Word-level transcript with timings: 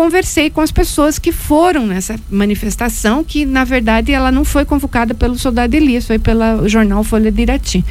conversei 0.00 0.48
com 0.48 0.62
as 0.62 0.72
pessoas 0.72 1.18
que 1.18 1.30
foram 1.30 1.86
nessa 1.86 2.16
manifestação, 2.30 3.22
que 3.22 3.44
na 3.44 3.64
verdade 3.64 4.10
ela 4.10 4.32
não 4.32 4.46
foi 4.46 4.64
convocada 4.64 5.12
pelo 5.12 5.38
soldado 5.38 5.76
Elias, 5.76 6.06
foi 6.06 6.18
pelo 6.18 6.66
jornal 6.66 7.04
Folha 7.04 7.30
de 7.30 7.42
Irati. 7.42 7.84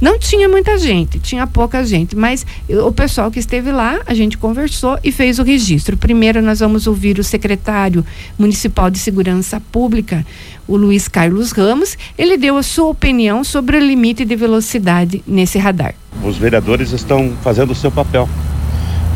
Não 0.00 0.16
tinha 0.16 0.48
muita 0.48 0.78
gente, 0.78 1.18
tinha 1.18 1.44
pouca 1.44 1.84
gente, 1.84 2.14
mas 2.14 2.46
o 2.68 2.92
pessoal 2.92 3.32
que 3.32 3.40
esteve 3.40 3.72
lá, 3.72 3.98
a 4.06 4.14
gente 4.14 4.38
conversou 4.38 4.96
e 5.02 5.10
fez 5.10 5.40
o 5.40 5.42
registro. 5.42 5.96
Primeiro 5.96 6.40
nós 6.40 6.60
vamos 6.60 6.86
ouvir 6.86 7.18
o 7.18 7.24
secretário 7.24 8.06
municipal 8.38 8.88
de 8.88 9.00
segurança 9.00 9.60
pública, 9.72 10.24
o 10.68 10.76
Luiz 10.76 11.08
Carlos 11.08 11.50
Ramos, 11.50 11.98
ele 12.16 12.36
deu 12.36 12.56
a 12.56 12.62
sua 12.62 12.90
opinião 12.90 13.42
sobre 13.42 13.76
o 13.76 13.80
limite 13.80 14.24
de 14.24 14.36
velocidade 14.36 15.20
nesse 15.26 15.58
radar. 15.58 15.96
Os 16.22 16.36
vereadores 16.36 16.92
estão 16.92 17.32
fazendo 17.42 17.72
o 17.72 17.74
seu 17.74 17.90
papel, 17.90 18.28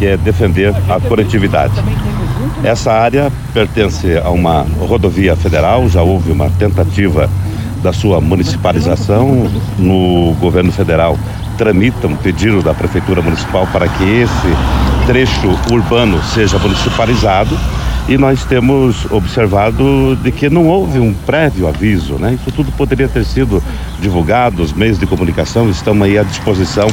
que 0.01 0.07
é 0.07 0.17
defender 0.17 0.75
a 0.89 0.99
coletividade. 0.99 1.75
Essa 2.63 2.93
área 2.93 3.33
pertence 3.55 4.19
a 4.19 4.29
uma 4.31 4.67
rodovia 4.87 5.35
federal, 5.35 5.89
já 5.89 6.03
houve 6.03 6.31
uma 6.31 6.51
tentativa 6.51 7.29
da 7.83 7.93
sua 7.93 8.21
municipalização 8.21 9.51
no 9.79 10.35
governo 10.41 10.71
federal. 10.71 11.19
Tramita 11.57 12.07
um 12.07 12.17
pedido 12.17 12.63
da 12.63 12.75
prefeitura 12.75 13.23
municipal 13.23 13.67
para 13.73 13.89
que 13.89 14.05
esse 14.05 15.07
trecho 15.07 15.49
urbano 15.71 16.23
seja 16.23 16.59
municipalizado 16.59 17.59
e 18.11 18.19
nós 18.19 18.45
temos 18.45 19.09
observado 19.13 20.17
de 20.17 20.33
que 20.33 20.51
não 20.51 20.67
houve 20.67 20.99
um 20.99 21.15
prévio 21.15 21.69
aviso, 21.69 22.15
né? 22.15 22.35
Isso 22.35 22.51
tudo 22.51 22.73
poderia 22.73 23.07
ter 23.07 23.25
sido 23.25 23.63
divulgado, 24.01 24.65
os 24.65 24.73
meios 24.73 24.99
de 24.99 25.07
comunicação 25.07 25.71
estão 25.71 26.03
aí 26.03 26.19
à 26.19 26.25
disposição 26.25 26.89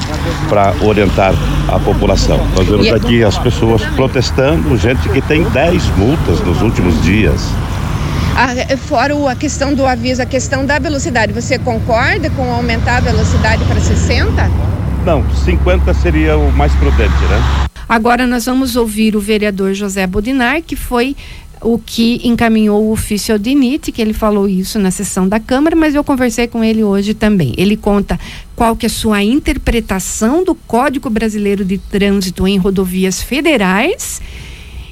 para 0.48 0.76
orientar 0.80 1.34
a 1.68 1.80
população. 1.80 2.40
Nós 2.56 2.68
vemos 2.68 2.94
aqui 2.94 3.24
as 3.24 3.36
pessoas 3.40 3.82
protestando, 3.96 4.78
gente 4.78 5.10
que 5.10 5.20
tem 5.20 5.44
10 5.44 5.98
multas 5.98 6.40
nos 6.42 6.62
últimos 6.62 7.02
dias. 7.02 7.50
Ah, 8.36 8.78
fora 8.78 9.16
a 9.32 9.36
questão 9.36 9.74
do 9.74 9.88
aviso, 9.88 10.22
a 10.22 10.26
questão 10.26 10.68
da 10.68 10.78
velocidade, 10.78 11.34
você 11.34 11.58
concorda 11.58 12.30
com 12.30 12.54
aumentar 12.54 12.98
a 12.98 13.00
velocidade 13.00 13.66
para 13.66 13.80
60? 13.80 14.52
Não, 15.04 15.28
50 15.32 15.92
seria 15.96 16.38
o 16.38 16.52
mais 16.52 16.72
prudente, 16.74 17.10
né? 17.10 17.67
Agora 17.88 18.28
nós 18.28 18.46
vamos 18.46 18.76
ouvir 18.76 19.16
o 19.16 19.20
vereador 19.20 19.74
José 19.74 20.06
Bodinar, 20.06 20.62
que 20.62 20.76
foi 20.76 21.16
o 21.62 21.80
que 21.80 22.22
encaminhou 22.24 22.84
o 22.84 22.92
ofício 22.92 23.34
ao 23.34 23.40
DINIT, 23.40 23.92
que 23.92 24.02
ele 24.02 24.14
falou 24.14 24.48
isso 24.48 24.78
na 24.78 24.92
sessão 24.92 25.28
da 25.28 25.40
Câmara, 25.40 25.76
mas 25.76 25.96
eu 25.96 26.04
conversei 26.04 26.48
com 26.48 26.64
ele 26.64 26.84
hoje 26.84 27.14
também. 27.14 27.54
Ele 27.58 27.76
conta 27.76 28.20
qual 28.56 28.76
que 28.76 28.86
é 28.86 28.88
a 28.88 28.90
sua 28.90 29.24
interpretação 29.24 30.44
do 30.44 30.54
Código 30.54 31.10
Brasileiro 31.10 31.66
de 31.66 31.78
Trânsito 31.78 32.48
em 32.48 32.58
rodovias 32.58 33.22
federais 33.22 34.22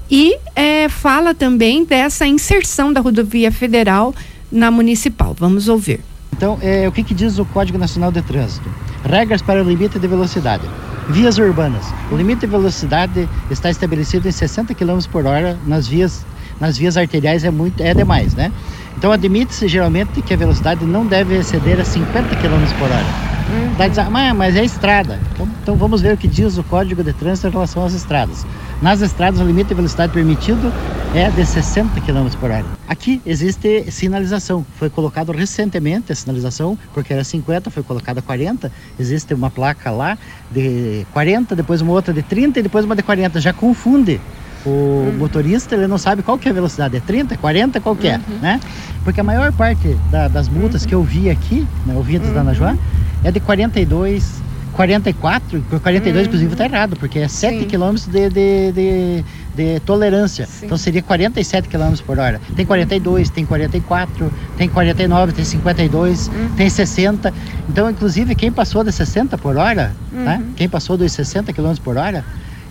e 0.10 0.38
é, 0.56 0.90
fala 0.90 1.34
também 1.34 1.84
dessa 1.84 2.26
inserção 2.26 2.92
da 2.92 3.02
rodovia 3.02 3.52
federal 3.52 4.14
na 4.52 4.72
municipal. 4.72 5.36
Vamos 5.38 5.68
ouvir. 5.68 6.00
Então, 6.36 6.58
é, 6.62 6.88
o 6.88 6.92
que, 6.92 7.04
que 7.04 7.14
diz 7.14 7.40
o 7.40 7.46
Código 7.46 7.78
Nacional 7.78 8.12
de 8.12 8.22
Trânsito? 8.22 8.70
Regras 9.04 9.42
para 9.42 9.64
o 9.64 9.68
limite 9.68 9.98
de 10.00 10.08
velocidade. 10.08 10.64
Vias 11.09 11.38
urbanas. 11.38 11.86
O 12.11 12.16
limite 12.16 12.42
de 12.42 12.48
velocidade 12.48 13.30
está 13.52 13.70
estabelecido 13.70 14.28
em 14.28 14.31
60 14.31 14.73
km 14.73 15.00
por 15.11 15.25
hora 15.25 15.58
nas 15.66 15.88
vias, 15.88 16.25
nas 16.59 16.78
vias 16.78 16.98
arteriais 16.98 17.44
é 17.44 17.52
muito 17.52 17.81
é 17.81 17.94
demais, 17.94 18.34
né? 18.34 18.52
Então 18.98 19.11
admite-se 19.11 19.67
geralmente 19.67 20.22
que 20.22 20.33
a 20.33 20.38
velocidade 20.38 20.86
não 20.86 21.06
deve 21.06 21.36
exceder 21.38 21.80
a 21.80 21.86
50 21.86 22.36
km 22.38 22.66
por 22.80 22.89
hora. 22.89 23.36
Uhum. 23.48 24.09
mas, 24.09 24.36
mas 24.36 24.56
é 24.56 24.66
estrada. 24.66 25.20
Então, 25.33 25.48
então, 25.61 25.76
vamos 25.76 26.02
ver 26.02 26.14
o 26.14 26.17
que 26.17 26.28
diz 26.28 26.58
o 26.58 26.64
Código 26.64 27.03
de 27.03 27.14
Trânsito 27.14 27.48
em 27.48 27.52
relação 27.52 27.86
às 27.86 27.94
estradas. 27.94 28.45
Nas 28.81 29.02
estradas, 29.02 29.39
o 29.39 29.44
limite 29.44 29.70
de 29.70 29.76
velocidade 29.76 30.11
permitido 30.11 30.73
é 31.16 31.31
de 31.31 31.45
60 31.45 32.02
km 32.02 32.27
por 32.38 32.52
hora. 32.52 32.66
Aqui 32.89 33.21
existe 33.25 33.89
sinalização. 33.89 34.66
Foi 34.77 34.89
colocado 34.89 35.31
recentemente 35.31 36.11
a 36.11 36.16
sinalização, 36.16 36.77
porque 36.94 37.13
era 37.13 37.23
50, 37.23 37.69
foi 37.71 37.83
colocada 37.83 38.21
40. 38.21 38.70
Existe 38.99 39.33
uma 39.33 39.49
placa 39.49 39.92
lá 39.92 40.17
de 40.52 41.08
40, 41.14 41.55
depois 41.55 41.80
uma 41.80 41.93
outra 41.93 42.14
de 42.14 42.21
30 42.21 42.59
e 42.59 42.64
depois 42.64 42.83
uma 42.83 42.98
de 42.98 43.02
40. 43.02 43.39
Já 43.39 43.54
confunde 43.54 44.20
o 44.65 44.70
uhum. 44.70 45.15
motorista 45.17 45.75
ele 45.75 45.87
não 45.87 45.98
sabe 45.98 46.21
qual 46.21 46.37
que 46.37 46.49
é 46.49 46.52
a 46.52 46.54
velocidade, 46.54 46.98
é 46.98 46.99
30, 46.99 47.37
40, 47.37 47.80
qual 47.80 47.95
que 47.95 48.08
é, 48.08 48.15
uhum. 48.15 48.39
né? 48.42 48.59
Porque 49.04 49.21
a 49.21 49.23
maior 49.23 49.54
parte 49.54 49.95
da, 50.11 50.27
das 50.27 50.49
multas 50.49 50.81
uhum. 50.81 50.87
que 50.89 50.95
eu 50.95 51.04
vi 51.04 51.30
aqui, 51.30 51.65
né, 51.86 51.93
ouvidas 51.95 52.33
da 52.33 52.42
Anajuá, 52.42 52.75
é 53.23 53.31
de 53.31 53.39
42, 53.39 54.42
44, 54.73 55.61
por 55.70 55.80
42 55.80 56.15
uhum. 56.15 56.25
inclusive 56.25 56.52
está 56.52 56.65
errado, 56.65 56.95
porque 56.98 57.20
é 57.20 57.27
7 57.27 57.65
km 57.65 57.95
de, 58.08 58.30
de, 58.30 58.71
de, 58.71 59.25
de 59.55 59.80
tolerância. 59.80 60.45
Sim. 60.45 60.66
Então 60.66 60.77
seria 60.77 61.02
47 61.02 61.70
km 61.70 61.95
por 62.05 62.20
hora. 62.20 62.39
Tem 62.55 62.66
42, 62.66 63.30
tem 63.30 63.45
44, 63.45 64.32
tem 64.58 64.67
49, 64.67 65.33
tem 65.33 65.45
52, 65.45 66.27
uhum. 66.27 66.49
tem 66.55 66.70
60. 66.70 67.33
Então, 67.70 67.89
inclusive, 67.89 68.36
quem 68.36 68.52
passou 68.52 68.83
de 68.83 68.92
60 68.92 69.38
por 69.38 69.58
hora, 69.58 69.95
né? 70.11 70.20
uhum. 70.20 70.23
né? 70.23 70.43
quem 70.55 70.67
passou 70.67 70.98
dos 70.98 71.11
60 71.11 71.54
km 71.54 71.73
por 71.83 71.98
hora, 71.98 72.23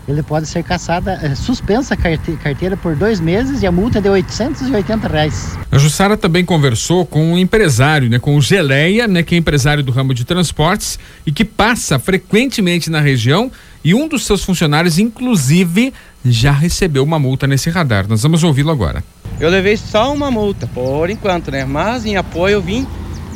ele 0.07 0.23
pode 0.23 0.47
ser 0.47 0.63
caçada, 0.63 1.19
é, 1.23 1.35
suspensa 1.35 1.95
a 1.95 1.97
carteira 1.97 2.77
por 2.77 2.95
dois 2.95 3.21
meses 3.21 3.63
e 3.63 3.67
a 3.67 3.73
multa 3.73 3.99
é 3.99 4.01
de 4.03 4.09
880 4.09 5.09
reais. 5.09 5.57
A 5.71 5.79
Jussara 5.79 6.17
também 6.17 6.45
conversou 6.45 7.07
com 7.07 7.33
um 7.33 7.39
empresário, 7.39 8.11
né, 8.11 8.19
com 8.19 8.37
o 8.37 8.41
Geleia, 8.41 9.09
né, 9.09 9.23
que 9.23 9.35
é 9.35 9.39
empresário 9.39 9.83
do 9.83 9.91
ramo 9.91 10.13
de 10.13 10.25
transportes 10.25 10.99
e 11.25 11.33
que 11.33 11.45
passa 11.45 11.99
frequentemente 11.99 12.91
na 12.91 13.01
região 13.01 13.51
e 13.85 13.95
um 13.95 14.09
dos 14.09 14.25
seus 14.25 14.43
funcionários, 14.43 14.99
inclusive, 14.99 15.93
já 16.25 16.53
recebeu 16.53 17.05
uma 17.05 17.19
multa 17.19 17.47
nesse 17.47 17.69
radar. 17.69 18.09
Nós 18.09 18.23
vamos 18.23 18.43
ouvi-lo 18.43 18.71
agora. 18.71 19.05
Eu 19.39 19.51
levei 19.51 19.77
só 19.77 20.13
uma 20.13 20.31
multa, 20.31 20.67
por 20.69 21.11
enquanto, 21.11 21.51
né? 21.51 21.65
Mas 21.65 22.07
em 22.07 22.17
apoio 22.17 22.55
eu 22.55 22.63
vim 22.63 22.87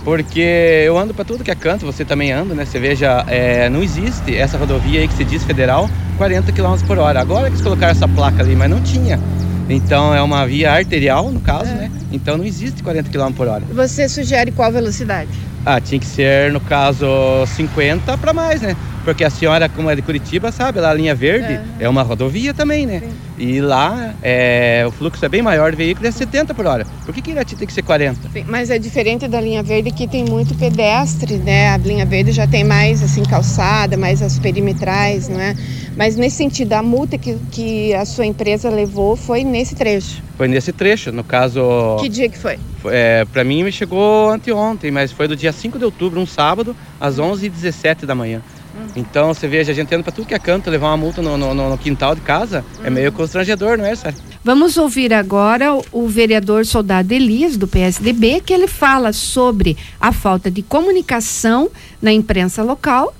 porque 0.04 0.84
eu 0.86 0.96
ando 0.96 1.12
para 1.12 1.24
tudo 1.24 1.44
que 1.44 1.50
é 1.50 1.54
canto, 1.54 1.84
você 1.84 2.02
também 2.02 2.32
anda, 2.32 2.54
né? 2.54 2.64
Você 2.64 2.78
veja, 2.78 3.24
é, 3.26 3.68
não 3.68 3.82
existe 3.82 4.34
essa 4.34 4.56
rodovia 4.56 5.00
aí 5.00 5.08
que 5.08 5.12
se 5.12 5.24
diz 5.24 5.44
federal 5.44 5.90
40 6.16 6.50
km 6.52 6.78
por 6.86 6.96
hora. 6.96 7.20
Agora 7.20 7.42
que 7.42 7.50
eles 7.50 7.60
colocaram 7.60 7.92
essa 7.92 8.08
placa 8.08 8.42
ali, 8.42 8.56
mas 8.56 8.70
não 8.70 8.80
tinha. 8.80 9.20
Então 9.68 10.14
é 10.14 10.22
uma 10.22 10.46
via 10.46 10.72
arterial, 10.72 11.30
no 11.30 11.40
caso, 11.40 11.70
é. 11.70 11.74
né? 11.74 11.90
Então 12.10 12.38
não 12.38 12.44
existe 12.46 12.82
40 12.82 13.10
km 13.10 13.32
por 13.32 13.48
hora. 13.48 13.62
Você 13.70 14.08
sugere 14.08 14.50
qual 14.50 14.72
velocidade? 14.72 15.30
Ah, 15.66 15.78
tinha 15.78 16.00
que 16.00 16.06
ser, 16.06 16.50
no 16.52 16.60
caso, 16.60 17.06
50 17.54 18.16
para 18.16 18.32
mais, 18.32 18.62
né? 18.62 18.74
Porque 19.04 19.24
a 19.24 19.30
senhora, 19.30 19.68
como 19.68 19.88
é 19.90 19.96
de 19.96 20.02
Curitiba, 20.02 20.52
sabe, 20.52 20.80
lá 20.80 20.90
a 20.90 20.94
linha 20.94 21.14
verde 21.14 21.54
é, 21.54 21.84
é 21.84 21.88
uma 21.88 22.02
rodovia 22.02 22.52
também, 22.52 22.86
né? 22.86 23.00
Sim. 23.00 23.28
E 23.38 23.60
lá 23.60 24.14
é, 24.20 24.84
o 24.86 24.90
fluxo 24.90 25.24
é 25.24 25.28
bem 25.28 25.40
maior 25.40 25.70
de 25.70 25.76
veículos, 25.76 26.08
é 26.08 26.12
70 26.12 26.52
por 26.54 26.66
hora. 26.66 26.84
Por 27.04 27.14
que, 27.14 27.22
que 27.22 27.30
Irati 27.30 27.54
tem 27.54 27.66
que 27.66 27.72
ser 27.72 27.82
40? 27.82 28.28
Sim, 28.32 28.44
mas 28.48 28.68
é 28.68 28.78
diferente 28.78 29.28
da 29.28 29.40
linha 29.40 29.62
verde 29.62 29.92
que 29.92 30.08
tem 30.08 30.24
muito 30.24 30.54
pedestre, 30.56 31.36
né? 31.36 31.70
A 31.70 31.76
linha 31.76 32.04
verde 32.04 32.32
já 32.32 32.46
tem 32.46 32.64
mais 32.64 33.02
assim 33.02 33.22
calçada, 33.22 33.96
mais 33.96 34.20
as 34.20 34.38
perimetrais, 34.38 35.28
não 35.28 35.40
é? 35.40 35.54
Mas 35.96 36.16
nesse 36.16 36.36
sentido, 36.36 36.72
a 36.74 36.82
multa 36.82 37.16
que, 37.16 37.36
que 37.50 37.94
a 37.94 38.04
sua 38.04 38.26
empresa 38.26 38.68
levou 38.70 39.16
foi 39.16 39.44
nesse 39.44 39.74
trecho? 39.74 40.22
Foi 40.36 40.46
nesse 40.46 40.72
trecho, 40.72 41.10
no 41.10 41.24
caso... 41.24 41.96
Que 42.00 42.08
dia 42.08 42.28
que 42.28 42.38
foi? 42.38 42.58
É, 42.86 43.24
para 43.24 43.42
mim 43.42 43.64
me 43.64 43.72
chegou 43.72 44.30
anteontem, 44.30 44.90
mas 44.90 45.10
foi 45.10 45.26
do 45.26 45.34
dia 45.34 45.52
5 45.52 45.78
de 45.78 45.84
outubro, 45.84 46.20
um 46.20 46.26
sábado, 46.26 46.74
às 47.00 47.16
11h17 47.18 48.06
da 48.06 48.14
manhã. 48.14 48.40
Uhum. 48.74 48.86
Então 48.96 49.28
você 49.32 49.48
veja, 49.48 49.72
a 49.72 49.74
gente 49.74 49.94
anda 49.94 50.04
para 50.04 50.12
tudo 50.12 50.26
que 50.26 50.34
é 50.34 50.38
canto, 50.38 50.70
levar 50.70 50.88
uma 50.88 50.96
multa 50.96 51.22
no, 51.22 51.36
no, 51.36 51.54
no 51.54 51.78
quintal 51.78 52.14
de 52.14 52.20
casa 52.20 52.64
uhum. 52.78 52.86
é 52.86 52.90
meio 52.90 53.12
constrangedor, 53.12 53.78
não 53.78 53.84
é, 53.84 53.94
Sara? 53.94 54.14
Vamos 54.44 54.76
ouvir 54.76 55.12
agora 55.12 55.74
o, 55.74 55.84
o 55.92 56.08
vereador 56.08 56.64
Soldado 56.64 57.12
Elias, 57.12 57.56
do 57.56 57.66
PSDB, 57.66 58.40
que 58.40 58.52
ele 58.52 58.68
fala 58.68 59.12
sobre 59.12 59.76
a 60.00 60.12
falta 60.12 60.50
de 60.50 60.62
comunicação 60.62 61.70
na 62.00 62.12
imprensa 62.12 62.62
local 62.62 63.14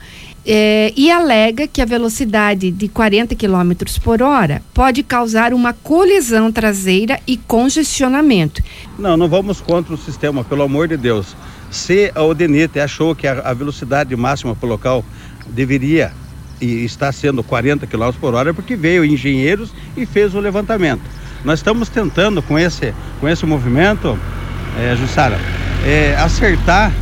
é, 0.51 0.95
e 0.97 1.11
alega 1.11 1.69
que 1.69 1.83
a 1.83 1.85
velocidade 1.85 2.71
de 2.71 2.89
40 2.89 3.35
km 3.35 3.73
por 4.03 4.23
hora 4.23 4.63
pode 4.73 5.03
causar 5.03 5.53
uma 5.53 5.75
colisão 5.75 6.51
traseira 6.51 7.21
e 7.27 7.37
congestionamento. 7.37 8.63
Não, 8.99 9.15
não 9.15 9.29
vamos 9.29 9.61
contra 9.61 9.93
o 9.93 9.99
sistema, 9.99 10.43
pelo 10.43 10.63
amor 10.63 10.89
de 10.89 10.97
Deus. 10.97 11.37
Se 11.71 12.11
a 12.15 12.23
Odenite 12.23 12.81
achou 12.81 13.15
que 13.15 13.27
a, 13.27 13.41
a 13.41 13.53
velocidade 13.53 14.17
máxima 14.17 14.57
para 14.57 14.67
o 14.67 14.71
local 14.71 15.05
deveria 15.51 16.13
e 16.61 16.85
está 16.85 17.13
sendo 17.13 17.43
40 17.43 17.87
km 17.87 18.11
por 18.21 18.35
hora, 18.35 18.53
porque 18.53 18.75
veio 18.75 19.05
engenheiros 19.05 19.73
e 19.97 20.05
fez 20.05 20.35
o 20.35 20.41
levantamento. 20.41 21.03
Nós 21.45 21.61
estamos 21.61 21.89
tentando 21.89 22.43
com 22.43 22.59
esse, 22.59 22.93
com 23.21 23.29
esse 23.29 23.47
movimento, 23.47 24.19
é, 24.79 24.97
Jussara, 24.97 25.39
é, 25.87 26.17
acertar 26.17 26.93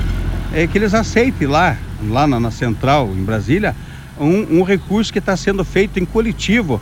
é, 0.53 0.67
que 0.67 0.77
eles 0.77 0.93
aceitem 0.93 1.49
lá 1.49 1.77
lá 2.11 2.27
na, 2.27 2.39
na 2.39 2.51
central, 2.51 3.11
em 3.17 3.25
Brasília, 3.25 3.75
um, 4.19 4.59
um 4.59 4.63
recurso 4.63 5.13
que 5.13 5.19
está 5.19 5.37
sendo 5.37 5.65
feito 5.65 5.99
em 5.99 6.05
coletivo 6.05 6.81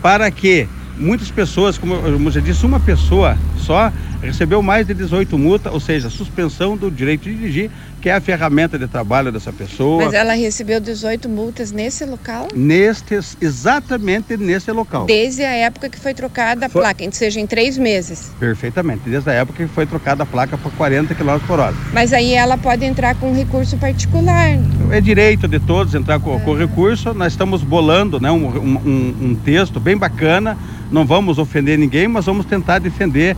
para 0.00 0.30
que 0.30 0.68
muitas 0.96 1.30
pessoas, 1.30 1.78
como, 1.78 1.96
como 1.96 2.28
eu 2.28 2.32
já 2.32 2.40
disse, 2.40 2.66
uma 2.66 2.80
pessoa 2.80 3.36
só 3.58 3.92
recebeu 4.22 4.62
mais 4.62 4.86
de 4.86 4.94
18 4.94 5.36
multas, 5.36 5.72
ou 5.72 5.80
seja, 5.80 6.08
suspensão 6.08 6.76
do 6.76 6.90
direito 6.90 7.24
de 7.24 7.34
dirigir, 7.34 7.70
que 8.00 8.08
é 8.08 8.14
a 8.14 8.20
ferramenta 8.20 8.78
de 8.78 8.86
trabalho 8.86 9.30
dessa 9.30 9.52
pessoa. 9.52 10.04
Mas 10.04 10.14
ela 10.14 10.32
recebeu 10.34 10.80
18 10.80 11.28
multas 11.28 11.72
nesse 11.72 12.04
local? 12.04 12.48
Neste, 12.54 13.18
exatamente 13.40 14.36
nesse 14.36 14.70
local. 14.72 15.06
Desde 15.06 15.44
a 15.44 15.52
época 15.52 15.88
que 15.88 15.98
foi 15.98 16.14
trocada 16.14 16.66
a 16.66 16.68
foi... 16.68 16.82
placa, 16.82 17.04
seja 17.12 17.40
em 17.40 17.46
três 17.46 17.76
meses. 17.76 18.30
Perfeitamente, 18.38 19.02
desde 19.08 19.30
a 19.30 19.34
época 19.34 19.64
que 19.64 19.72
foi 19.72 19.86
trocada 19.86 20.22
a 20.22 20.26
placa 20.26 20.56
para 20.56 20.70
40 20.70 21.14
km 21.14 21.38
por 21.46 21.58
hora. 21.58 21.74
Mas 21.92 22.12
aí 22.12 22.32
ela 22.32 22.56
pode 22.56 22.84
entrar 22.84 23.14
com 23.16 23.32
recurso 23.32 23.76
particular. 23.76 24.58
É 24.90 25.00
direito 25.00 25.48
de 25.48 25.58
todos 25.60 25.94
entrar 25.94 26.18
com, 26.20 26.38
com 26.40 26.54
recurso. 26.54 27.12
Nós 27.14 27.32
estamos 27.32 27.62
bolando 27.62 28.20
né, 28.20 28.30
um, 28.30 28.46
um, 28.46 29.14
um 29.20 29.34
texto 29.34 29.78
bem 29.80 29.96
bacana 29.96 30.56
não 30.92 31.06
vamos 31.06 31.38
ofender 31.38 31.78
ninguém, 31.78 32.06
mas 32.06 32.26
vamos 32.26 32.44
tentar 32.44 32.78
defender 32.78 33.34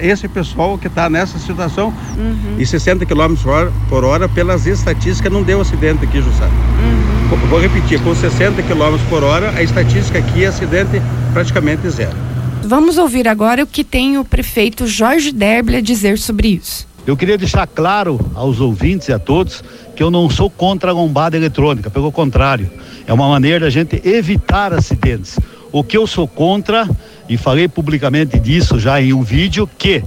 esse 0.00 0.23
pessoal 0.28 0.78
que 0.78 0.86
está 0.86 1.08
nessa 1.08 1.38
situação. 1.38 1.92
Uhum. 2.16 2.56
E 2.58 2.66
60 2.66 3.04
km 3.06 3.34
por 3.88 4.04
hora, 4.04 4.28
pelas 4.28 4.66
estatísticas, 4.66 5.32
não 5.32 5.42
deu 5.42 5.60
acidente 5.60 6.04
aqui, 6.04 6.20
Jussara. 6.20 6.50
Uhum. 6.50 7.48
Vou 7.48 7.60
repetir, 7.60 8.00
com 8.02 8.14
60 8.14 8.62
km 8.62 8.98
por 9.08 9.22
hora, 9.24 9.50
a 9.50 9.62
estatística 9.62 10.18
aqui 10.18 10.44
é 10.44 10.48
acidente 10.48 11.00
praticamente 11.32 11.88
zero. 11.90 12.16
Vamos 12.62 12.96
ouvir 12.96 13.28
agora 13.28 13.62
o 13.62 13.66
que 13.66 13.84
tem 13.84 14.16
o 14.16 14.24
prefeito 14.24 14.86
Jorge 14.86 15.30
Derble 15.32 15.76
a 15.76 15.80
dizer 15.80 16.18
sobre 16.18 16.48
isso. 16.48 16.86
Eu 17.06 17.16
queria 17.16 17.36
deixar 17.36 17.66
claro 17.66 18.18
aos 18.34 18.60
ouvintes 18.60 19.08
e 19.08 19.12
a 19.12 19.18
todos 19.18 19.62
que 19.94 20.02
eu 20.02 20.10
não 20.10 20.30
sou 20.30 20.48
contra 20.48 20.90
a 20.90 20.94
lombada 20.94 21.36
eletrônica, 21.36 21.90
pelo 21.90 22.10
contrário, 22.10 22.70
é 23.06 23.12
uma 23.12 23.28
maneira 23.28 23.60
da 23.60 23.70
gente 23.70 24.00
evitar 24.08 24.72
acidentes. 24.72 25.38
O 25.70 25.84
que 25.84 25.96
eu 25.96 26.06
sou 26.06 26.26
contra, 26.26 26.88
e 27.28 27.36
falei 27.36 27.68
publicamente 27.68 28.38
disso 28.38 28.78
já 28.78 29.00
em 29.00 29.12
um 29.12 29.22
vídeo, 29.22 29.68
que 29.78 30.02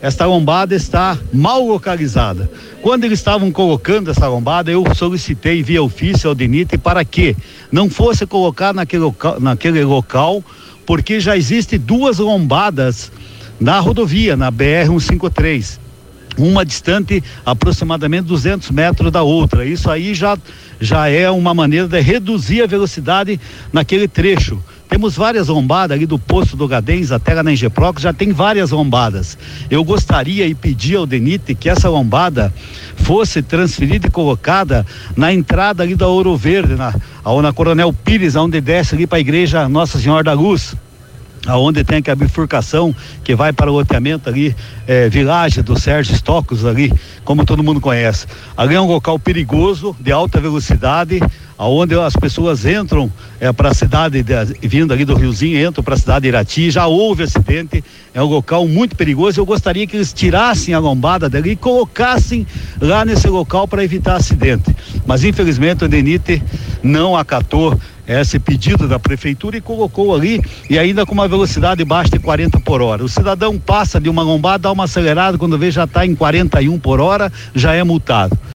esta 0.00 0.26
lombada 0.26 0.74
está 0.74 1.18
mal 1.32 1.66
localizada. 1.66 2.50
Quando 2.82 3.04
eles 3.04 3.18
estavam 3.18 3.50
colocando 3.50 4.10
essa 4.10 4.28
lombada, 4.28 4.70
eu 4.70 4.84
solicitei 4.94 5.62
via 5.62 5.82
ofício 5.82 6.28
ao 6.28 6.34
DENIT 6.34 6.76
para 6.78 7.04
que 7.04 7.34
não 7.72 7.88
fosse 7.88 8.26
colocar 8.26 8.74
naquele 8.74 9.04
local, 9.04 9.40
naquele 9.40 9.82
local 9.82 10.44
porque 10.84 11.18
já 11.20 11.36
existe 11.36 11.78
duas 11.78 12.18
lombadas 12.18 13.10
na 13.58 13.80
rodovia, 13.80 14.36
na 14.36 14.50
BR 14.50 14.88
153 14.88 15.84
uma 16.36 16.64
distante 16.64 17.22
aproximadamente 17.44 18.24
200 18.24 18.70
metros 18.70 19.12
da 19.12 19.22
outra. 19.22 19.64
Isso 19.64 19.90
aí 19.90 20.14
já, 20.14 20.36
já 20.80 21.08
é 21.08 21.30
uma 21.30 21.54
maneira 21.54 21.86
de 21.86 22.00
reduzir 22.00 22.62
a 22.62 22.66
velocidade 22.66 23.40
naquele 23.72 24.08
trecho. 24.08 24.60
Temos 24.88 25.16
várias 25.16 25.48
lombadas 25.48 25.96
ali 25.96 26.06
do 26.06 26.18
posto 26.18 26.56
do 26.56 26.68
Gadens 26.68 27.10
até 27.10 27.34
lá 27.34 27.42
na 27.42 27.52
Engeprox, 27.52 28.02
já 28.02 28.12
tem 28.12 28.32
várias 28.32 28.70
lombadas. 28.70 29.36
Eu 29.70 29.82
gostaria 29.82 30.46
e 30.46 30.54
pedir 30.54 30.96
ao 30.96 31.06
Denite 31.06 31.54
que 31.54 31.68
essa 31.68 31.88
lombada 31.88 32.52
fosse 32.96 33.42
transferida 33.42 34.06
e 34.06 34.10
colocada 34.10 34.86
na 35.16 35.32
entrada 35.32 35.82
ali 35.82 35.94
da 35.94 36.06
Ouro 36.06 36.36
Verde, 36.36 36.74
na, 36.74 36.94
na 37.42 37.52
Coronel 37.52 37.92
Pires, 37.92 38.36
onde 38.36 38.60
desce 38.60 38.94
ali 38.94 39.06
para 39.06 39.18
a 39.18 39.20
igreja 39.20 39.68
Nossa 39.68 39.98
Senhora 39.98 40.22
da 40.22 40.32
Luz 40.32 40.76
aonde 41.46 41.84
tem 41.84 42.02
a 42.10 42.14
bifurcação 42.14 42.94
que 43.22 43.34
vai 43.34 43.52
para 43.52 43.70
o 43.70 43.74
loteamento 43.74 44.28
ali, 44.28 44.54
é, 44.86 45.08
Village 45.08 45.62
do 45.62 45.78
Sérgio 45.78 46.14
Stocos 46.14 46.64
ali, 46.64 46.92
como 47.24 47.44
todo 47.44 47.62
mundo 47.62 47.80
conhece. 47.80 48.26
Ali 48.56 48.74
é 48.74 48.80
um 48.80 48.86
local 48.86 49.18
perigoso, 49.18 49.94
de 50.00 50.12
alta 50.12 50.40
velocidade, 50.40 51.20
aonde 51.56 51.94
as 51.94 52.14
pessoas 52.14 52.64
entram 52.64 53.10
é, 53.40 53.52
para 53.52 53.70
a 53.70 53.74
cidade, 53.74 54.22
de, 54.22 54.34
vindo 54.66 54.92
ali 54.92 55.04
do 55.04 55.14
Riozinho, 55.14 55.66
entram 55.66 55.82
para 55.82 55.94
a 55.94 55.98
cidade 55.98 56.22
de 56.22 56.28
Irati, 56.28 56.70
já 56.70 56.86
houve 56.86 57.22
acidente, 57.22 57.82
é 58.12 58.22
um 58.22 58.26
local 58.26 58.66
muito 58.66 58.96
perigoso. 58.96 59.40
Eu 59.40 59.46
gostaria 59.46 59.86
que 59.86 59.96
eles 59.96 60.12
tirassem 60.12 60.74
a 60.74 60.78
lombada 60.78 61.28
dali 61.28 61.50
e 61.50 61.56
colocassem 61.56 62.46
lá 62.80 63.04
nesse 63.04 63.28
local 63.28 63.66
para 63.66 63.84
evitar 63.84 64.16
acidente. 64.16 64.74
Mas 65.06 65.24
infelizmente 65.24 65.84
o 65.84 65.88
Denite 65.88 66.42
não 66.82 67.16
acatou 67.16 67.78
esse 68.06 68.38
pedido 68.38 68.86
da 68.86 68.98
prefeitura 68.98 69.56
e 69.56 69.60
colocou 69.60 70.14
ali 70.14 70.40
e 70.68 70.78
ainda 70.78 71.06
com 71.06 71.14
uma 71.14 71.26
velocidade 71.26 71.84
baixa 71.84 72.10
de 72.10 72.18
40 72.18 72.60
por 72.60 72.82
hora. 72.82 73.02
O 73.02 73.08
cidadão 73.08 73.58
passa 73.58 74.00
de 74.00 74.08
uma 74.08 74.22
lombada, 74.22 74.64
dá 74.64 74.72
uma 74.72 74.84
acelerada, 74.84 75.38
quando 75.38 75.58
vê 75.58 75.70
já 75.70 75.84
está 75.84 76.04
em 76.04 76.14
41 76.14 76.78
por 76.78 77.00
hora, 77.00 77.32
já 77.54 77.74
é 77.74 77.82
multado. 77.82 78.38